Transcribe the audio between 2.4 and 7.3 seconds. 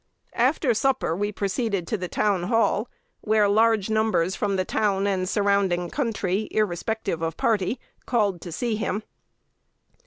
Hall, where large numbers from the town and surrounding country, irrespective